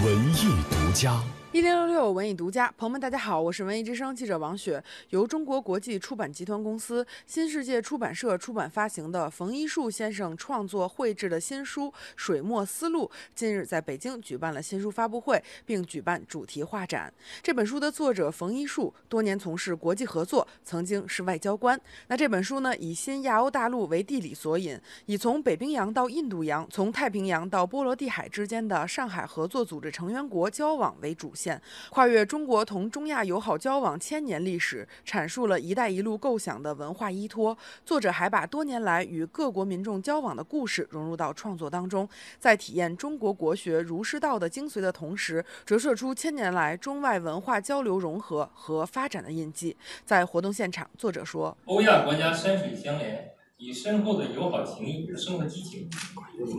[0.00, 1.20] 文艺独家。
[1.50, 4.84] 一零六六文艺独家，朋友们，大家好，我是文艺之声记者王雪。
[5.08, 17.10] 由中国国际出版集团公司新世界出版社出版发行的冯一树先生创作绘制的新书《水墨思路》，近日在北京举办了新书发布会，并举办主题画展。
[17.42, 21.80] 这本书的作者冯一树多年从事国际合作，曾经是外交官。
[22.08, 31.32] 那这本书呢，以新亚欧大陆为地理索引，以从北冰洋到印度洋，从太平洋到波罗的海之间的上海合作组织成员国交往为主。
[31.38, 31.47] 线
[31.90, 37.56] 跨越中国同中亚友好交往千年历史，阐述了一带一路构想的文化依托。
[37.84, 49.76] 作者还把多年来与各国民众交往的故事融入到创作当中，在体验中国国学儒释道的精髓的同时，折射出千年来中外文化交流融合和发展的印记。
[50.04, 55.88] 在活动现场，作者说：“欧亚国家山水相连，以深厚的友好情谊和生活激情，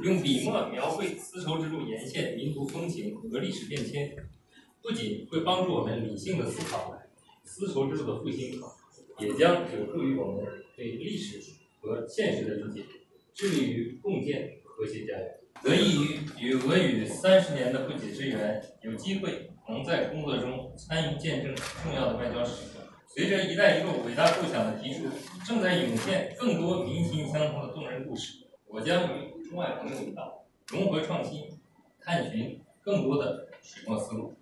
[0.03, 4.11] 用笔墨描绘丝绸之路沿线民族风情和历史变迁。”
[4.81, 6.97] 不仅会帮助我们理性的思考
[7.43, 8.59] 丝绸之路的复兴，
[9.19, 11.41] 也将有助于我们对历史
[11.81, 12.85] 和现实的理解，
[13.33, 15.35] 致力于共建和谐家园。
[15.61, 22.79] 得益于与俄语三十年的不解之缘，有机会能在工作中参与见证重要的外交时刻。
[23.07, 25.05] 随着“一带一路”伟大构想的提出，
[25.45, 28.45] 正在涌现更多民心相通的动人故事。
[28.67, 31.49] 我将与中外朋友一道，融合创新，
[31.99, 34.33] 探寻更多的水墨思路。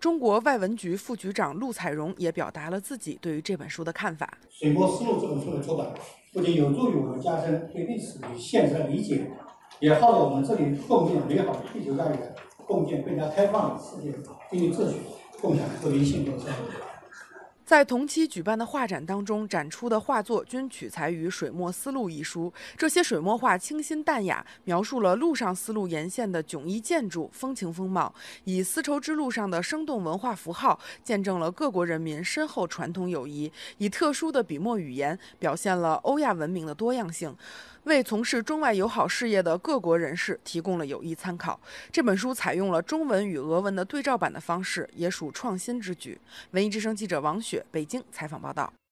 [0.00, 4.38] 中国外文局副局长陆彩荣也表达了自己对于这本书的看法。
[4.58, 5.88] 《水墨丝路》这本书的出版，
[6.32, 9.30] 不仅有助于我们加深对历史与现实的理解，
[9.80, 12.34] 也号召我们这里共建美好的地球家园，
[12.66, 14.12] 共建更加开放的世界
[14.50, 14.96] 经济秩序，
[15.40, 16.93] 共享和平幸福生活。
[17.64, 22.52] 在同期举办的画展当中，展出的画作均取材于《水墨思路》一书。
[22.76, 28.12] 这些水墨画清新淡雅，描述了陆上丝路沿线的迥异建筑、风情风貌；
[28.44, 37.34] 以丝绸之路上的生动文化符号，见证了各国人民深厚传统友谊；以特殊的笔墨语言，表现了欧亚文明的多样性。
[37.84, 41.58] 为从事中外友好事业的各国人士提供了有益参考。
[41.92, 46.20] 这本书采用了中文与俄文的对照版的方式，也属创新之举。
[46.50, 48.72] 文艺之声记者王雪北京采访报道。